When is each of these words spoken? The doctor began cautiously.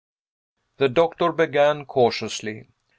The 0.77 0.89
doctor 0.89 1.31
began 1.31 1.85
cautiously. 1.85 2.69